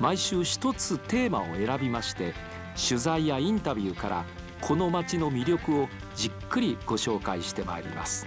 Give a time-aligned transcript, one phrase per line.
[0.00, 2.34] 毎週一つテーマを選びまして
[2.88, 4.24] 取材やインタビューから
[4.60, 8.26] この街の魅力をじっくりご紹介してまいります。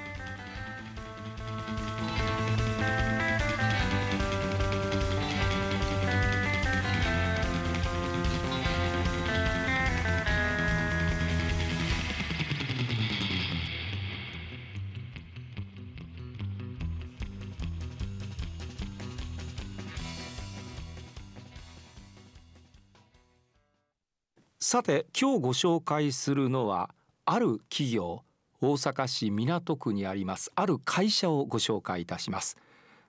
[24.63, 26.91] さて今日ご紹介するのは
[27.25, 28.21] ある企業
[28.61, 32.57] 大阪市港区にありますある会社をご紹介いたします。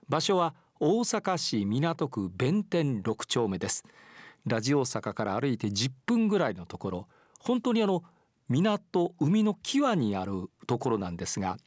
[0.09, 3.85] 場所は大阪市港区弁天6丁目です。
[4.47, 7.07] ラジオ大阪から歩いて10分ぐらいのところ
[7.39, 8.03] 本当にあの
[8.49, 11.57] 港海の際にあるところなんですが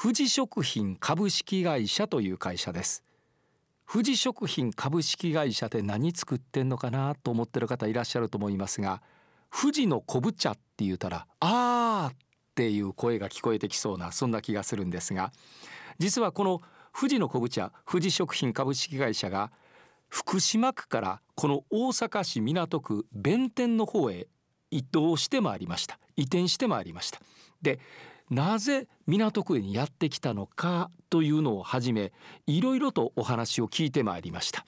[0.00, 3.04] 富士食品株式会社という会社です。
[3.90, 9.02] 富士食品株式会社で何作ってんのかなと思ってる方いらっしゃると思いますが
[9.50, 12.16] 富士の昆布茶って言うたらあーっ
[12.54, 15.32] ていう声が聞こえてきそうなそんな気がするんですが
[15.98, 16.60] 実はこの
[16.94, 19.50] 富士の昆布茶富士食品株式会社が
[20.08, 24.26] 福島区からこの大阪市港区弁天の方へ
[24.70, 25.98] 移動してまいりました。
[26.16, 27.20] 移転してまいりました。
[27.62, 27.78] で
[28.30, 32.12] なぜ港区にやってきたのかというのをはじめ
[32.46, 34.64] いろいろとお話を聞いてまいりました。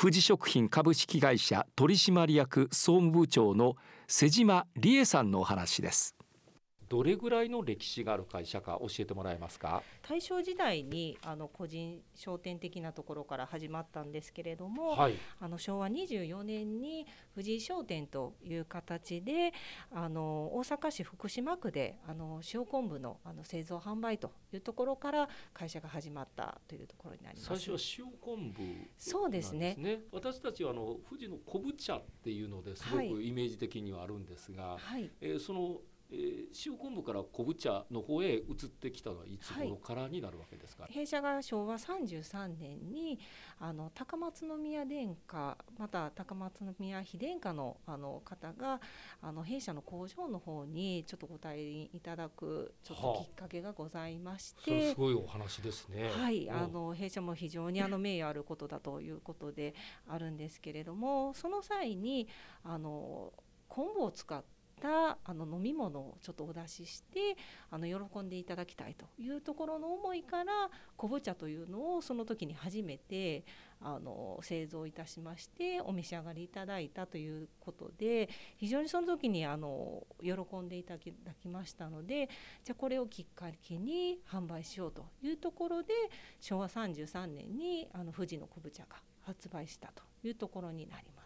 [0.00, 3.76] 富士食品株式会社取締役総務部長の
[4.06, 6.17] 瀬島理恵さんのお話です。
[6.88, 9.82] どれぐらいの歴史がある会社か教えてもらえますか？
[10.08, 19.52] 大正時代にあの個人商店的なところから始まったんですけれども、はい、あの昭和24年に藤井商店という形で
[19.92, 27.46] あの大阪市福島区であの塩昆布のあの製造販売というところから会社が始まったというところになります。
[27.48, 29.76] 最初は塩昆布、ね、そうですね。
[30.12, 35.76] 私たちはあの富士の昆布茶っていうのですごくイメージ的にはあるんですが、はい、えー、その
[36.10, 43.18] えー、塩昆布から昆布茶の方へ移ってきたのはいつ頃からになるわけですか、はい、弊社が昭和33年に
[43.60, 48.80] あの高松宮殿下また高松宮妃殿下のあの方が
[49.20, 56.10] あの弊社の工場の方にちょっとご退院いただくちょっときっかけがございまして、はあ、すごいお話ですね。
[56.10, 59.74] はい、あの弊社も非常にあの名誉あることだということで
[60.06, 62.28] あるんですけれどもその際に
[62.64, 63.32] あの
[63.68, 67.36] 昆布を使ってたあの飲み物をちょっとお出しして
[67.70, 73.44] あの喜んでいただきたいというところの思いから昆布茶というのをその時に初めて
[73.80, 81.00] あの製造いたしましてお召し上がりいただいたということで非常にその時にあの喜んでいただ
[81.40, 82.28] きましたので
[82.64, 85.92] じゃあこれをきっかけに販売しようというところで
[86.40, 91.17] 昭和33年にあの富士の昆布茶が発売したというところになります。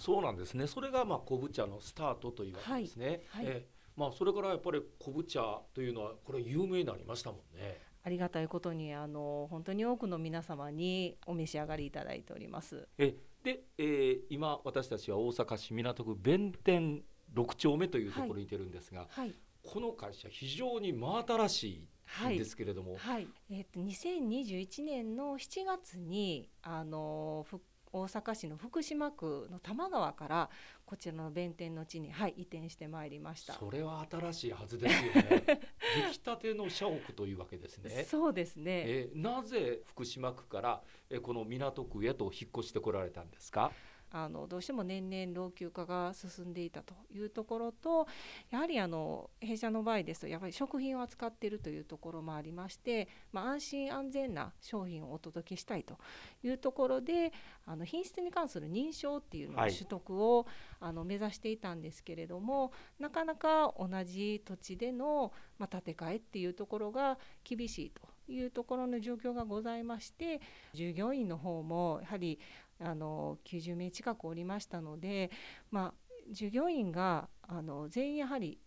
[0.00, 0.66] そうなんですね。
[0.66, 3.46] それがまあ昆布茶のスタートというわけですね、はい。
[3.46, 3.66] はい、え
[3.96, 7.78] まあ、それからやっぱり昆布茶というのはこれ有名になりましたもんね。
[8.02, 12.88] ありがたいことにあの本当に多くの皆様にお召し上がりいただいております。
[12.96, 17.02] えで、えー、今私たちは大阪市港区弁天
[17.34, 21.86] 6丁目というところにいてるんですが、はい、この会社非常に真新し
[22.22, 30.50] いんですけれども、はい、はい、えー、と2021年の7月にあの復大阪市の福島区の多摩川から
[30.86, 33.54] こちらの弁天の地に、はい、移転してまいりました。
[33.54, 35.42] それは新しいはずですよね。
[36.06, 38.04] 出来たての社屋というわけですね。
[38.04, 38.84] そうですね。
[38.86, 43.72] えなぜ福島区からえこの港区へと引っ越してこられたんですか？
[44.12, 48.06] あのどうしても年々老朽化が進んでいたというところと
[48.50, 55.98] やはりあの弊社の場合ですとやっぱり食品を扱っているというところもありまして、まあ、安心安全な商品をお届けしたいと
[56.42, 57.32] いうところで
[57.66, 60.46] あの品質に関する認証っていうのを取得を、はい、
[60.80, 70.40] あの目指していたんですけれどもなかなか同じ土地での、まあ、建て替えっていうところが厳しいというところの状況がございまして
[70.72, 72.38] 従業員の方もやはり
[72.80, 75.30] あの90名近くおりましたので、
[75.70, 78.58] まあ、従業員があの全員やはり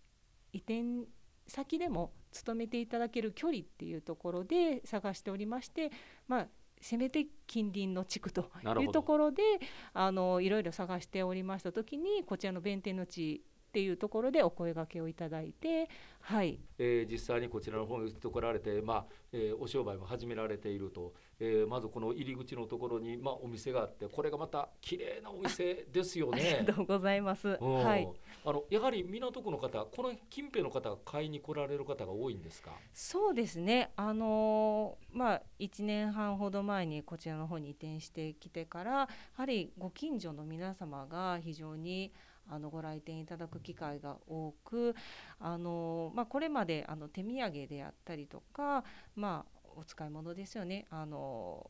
[0.51, 0.83] 移転
[1.47, 5.91] 先でも勤めていただける距離っていうところで探しておりまして、
[6.27, 6.47] まあ、
[6.81, 8.49] せめて近隣の地区と
[8.79, 9.41] いうところで
[9.93, 15.89] あのいろいろ探しておりました時にこちらの弁天の地っていうところでお声がけをいただいて、
[16.19, 16.59] はい。
[16.77, 26.41] えー、実際にこちらの方に移ってこられて、まあえー、お商売も始められていると、えー、まずこの入り口のところに、まあ、お店があってこれがまた綺麗なお店ですよね。
[26.59, 28.07] ありがとうございます、はい、
[28.45, 32.71] あのやはり港区の方この近辺の方が買いに来られる方が多いんですか？
[32.93, 42.13] そうですね、あのまあ、1年半ほど前にこちらの方に移転してきてからやはりご近所の皆様が非常に
[42.49, 44.95] あのご来店いただく機会が多く
[45.39, 48.83] あの、まあ、これまであの手土産であったりとか、
[49.15, 50.85] まあ、お使い物ですよね。
[50.89, 51.69] あの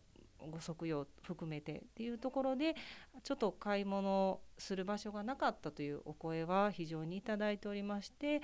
[0.52, 2.76] ご足用含めてっていうところで
[3.24, 8.42] ちょっと買い物する場所がなかったというお声は非常にいただいておりまして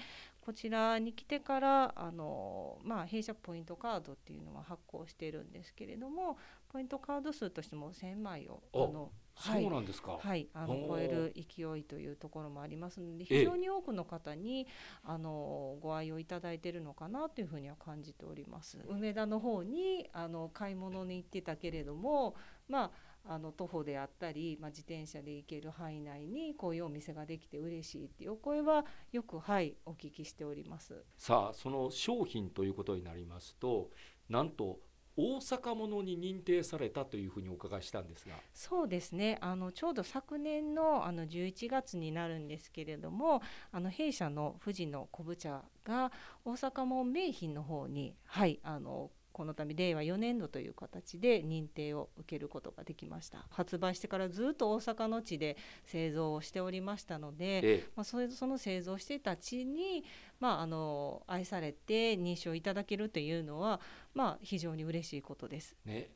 [0.50, 6.40] こちらに来てからあの、まあ、弊社ポイントカードっていうのは発行しているんですけれども
[6.74, 10.18] ポイントカード数としても1000枚をあのそうなんですか。
[10.19, 14.68] はい、あの超える勢いというところもありますので、非常に多くの方に
[15.04, 18.80] あのご愛用いただいているのかなというふうには感じております。
[18.90, 22.35] 梅田の方にあの買い物に行ってたけれども、
[22.68, 22.92] まあ
[23.26, 31.04] あの徒歩であったり、まあ、自転車で行ける範囲内にこういうお店ができて嬉しいっていうお声はよくはいお聞きしております。
[31.18, 33.90] さあその商品ということになりますと
[34.30, 34.80] なんと
[35.21, 38.35] 大阪ものに認定されたというふうにお伺いしたんですが。
[38.54, 39.38] そうですね。
[39.42, 43.42] あのちょうど昨年のあの11月になるんですけれども
[43.73, 46.14] あの弊社の富士の昆布茶が
[46.45, 53.45] 大阪門名品の方にはいあのこの度令和4年度という形で認定を受けることができました。
[53.50, 60.04] 発売してからずっと大阪の地で製造をしておりましたので、ええ、まあ、それその製造していた地に、
[60.40, 63.80] まあ、あの愛されて認証いただけるというのは、
[64.14, 65.76] まあ、非常に嬉しいことです。
[65.86, 66.09] ね、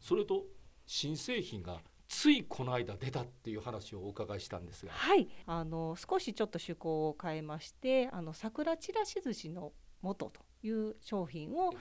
[0.00, 0.44] それと
[0.86, 4.92] 新製品がついこの間出たっていう話をお伺いしたんですが。
[4.92, 5.28] はい。
[5.46, 9.72] あの少しちょっと趣向を変えましてあの桜ちらし寿司の
[10.02, 11.72] 素という商品を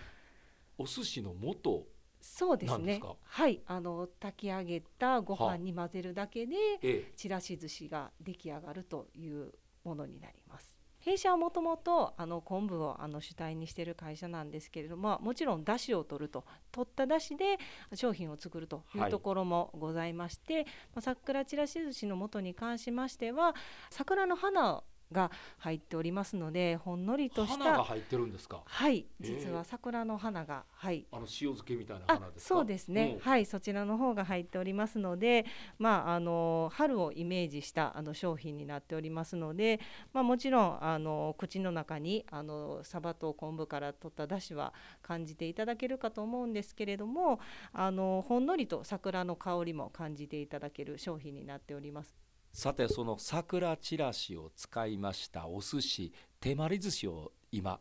[0.79, 1.85] お寿司の元
[2.21, 3.01] そうですね。
[3.23, 3.61] はい。
[3.65, 10.79] あの炊き上げたご飯に混ぜるだけで、ちらし寿司が出来上がるというものになります。
[10.99, 16.43] 弊社はもともとあの昆布をあの主体にしている会社なんですけれどももちろんだしを取ると
[16.73, 17.57] 取っただしで
[17.93, 23.55] 商品を作るというところもございまして、はい、まあ、桜ちらし寿司の元に関しましては
[23.89, 28.61] 桜の花が入っておりますのでほんのりとした花が入ってるんですか？
[28.65, 29.23] はいえ。
[29.23, 31.05] ー実は桜の花がはい。
[31.11, 32.55] あの塩漬けみたいなあ花ですか？
[32.55, 33.19] そうですね、うん。
[33.19, 35.45] はいそちらの方が入っておりますので、
[35.77, 39.79] まあ、あの春をイメージしたあの商品になっておりますので、
[40.13, 47.39] まあ、もちろんあの口の中にあのサバと昆布から取った出汁は感じていただけるかと思うんですけれども
[47.73, 52.28] あのほんのりと桜の香りも感じていただける商品になっております。
[52.51, 57.79] さてその桜ちらしを使いましたお寿司手まり寿司を今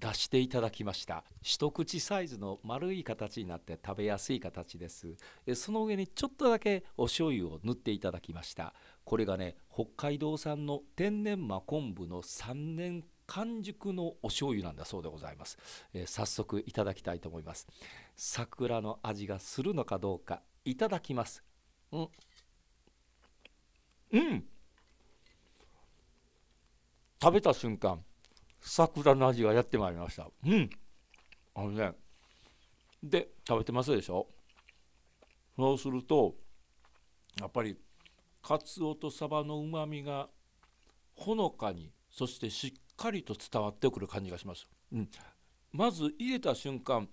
[0.00, 1.24] 出していただきました。
[1.42, 5.14] 一口サイズの丸い形になって食べやすい形です。
[5.54, 8.74] その上にちょっとだけお醤油を塗っていただきました。
[9.04, 15.56] これがね北海道産の天然真昆布の3年完熟のお醤油なんだそうでございます、
[15.94, 17.68] えー早速いただきたいと思います。
[18.16, 21.44] 桜の味がするのかどうかいただきます。
[21.92, 22.08] うん。
[24.12, 24.44] うん。
[27.22, 28.02] 食べた瞬間
[28.60, 30.28] 桜の味がやってまいりました。
[30.46, 30.70] うん。
[31.54, 31.92] あのね
[33.02, 34.26] で食べてますでしょ？
[35.56, 36.34] そうすると
[37.40, 37.76] やっぱり
[38.42, 40.28] かつおとサバのうまみが
[41.14, 45.10] ほのかにそしてしっかりと伝わってくる感じがします、うん、
[45.72, 47.08] まず入れた瞬間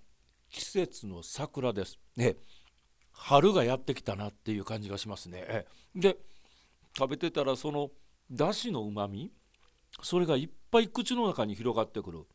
[0.50, 2.00] 季節の桜です。
[2.16, 2.38] ね。
[3.12, 5.66] 春がやってきたなっていう感じがしますね。
[5.96, 6.18] で
[6.98, 7.92] 食べてたらその
[8.32, 9.32] だしのうまみ
[10.02, 12.26] それがいっぱい口の中に広がってくる。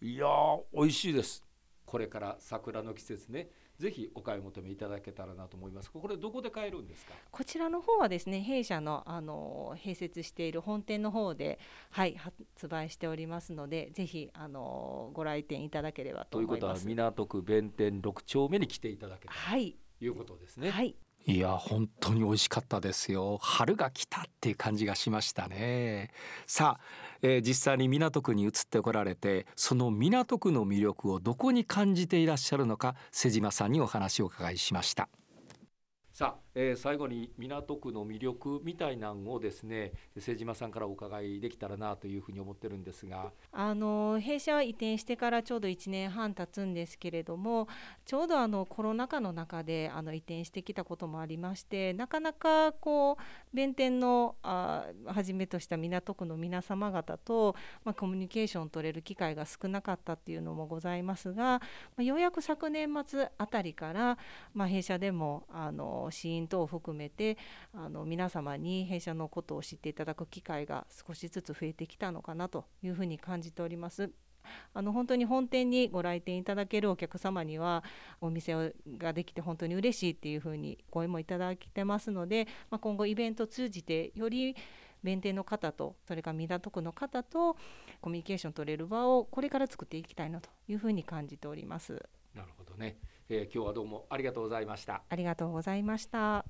[0.00, 1.44] いやー美味しいです。
[1.84, 3.50] これから桜の季節ね。
[3.78, 5.90] ぜひお買い求めいただけたらなと思います。
[5.90, 7.14] これどこで買えるんですか？
[7.30, 11.58] こちらの方はですね弊社のあの併設している本店の方で
[11.90, 16.86] はい発売しておりますのでぜひあのご来店いただければとということは思います。
[16.86, 23.38] 港区弁天6丁目に来ていただけたはい、ということですね、はい、いや本当に美味しかったですよ。
[23.40, 26.10] 春が来たっていう感じがしましたね。
[26.46, 26.84] さあ、
[27.22, 35.08] えー実際に港区に移ってこられてその港区の魅力をどこに感じていらっしゃるのか瀬島さんにお話をお伺いしました。
[36.12, 43.32] さあ、えー最後に港区の魅力みたいなのをですね瀬島さんからお伺いできたらなというふうに思ってるんですが。
[43.52, 47.68] あの弊社は移転してからちょうど1年半経つんですけれども
[48.04, 57.54] ちょうどあのコロナ禍の中であの移転してきたこともありましてなかなかこう弁天のあはじめとした港区の皆様方と、
[57.84, 61.60] まあ、コミュニケーションを取れる機会が少なかったっていうのもございますが、ま
[61.98, 64.18] あ、ようやく昨年末あたりから、
[64.54, 67.38] まあ、弊社でもあの支援等を含めて
[67.72, 74.10] あの皆様に弊社のことを知っていただく機会が少しずつ増えてきたのかなというふうに感じております。
[74.74, 77.84] あの本当に本店にご来店いただけるお客様には
[78.20, 84.56] お店ができて本当に嬉しいっていうふうに声もいただいてますので、まあ、今後イベントを通じてより
[85.02, 87.56] 弁店の方とそれから港区の方と
[88.00, 92.02] コミュニケーション取れる場をこれから作っていきたいなというふうに感じております。
[92.34, 92.96] なるほどね、
[93.34, 96.44] えー今日はどうもありがとうございましたありがとうございました。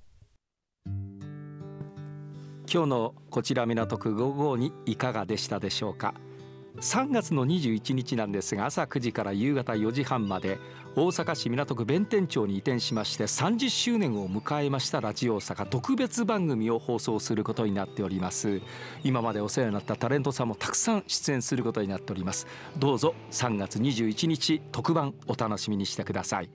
[2.72, 6.14] 今日のこちら港区552いかがでしたでしょうか
[6.82, 10.58] 3月の21日なんですが朝9時から夕方4時半まで
[10.96, 18.60] 大阪市港区弁天町に移転しまして30周年を迎えましたラジオ大阪特別番組を放送することになっております。
[19.04, 22.48] 今までお世話になったタレントさんもたくさん出演することになっております。
[22.76, 26.50] どうぞ3月21日特番お楽しみにしてください。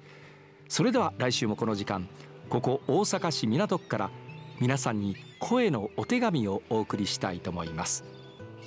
[0.67, 2.09] それでは来週もこの時間
[2.49, 4.11] ここ大阪市港区から
[4.59, 8.03] 皆さんに声のお手紙をお送りしたいと思います。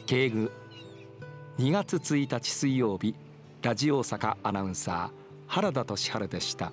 [0.06, 0.50] 敬具
[1.60, 3.14] 2月1日水曜日
[3.60, 6.72] ラジオ大阪アナウンサー原田俊晴でした。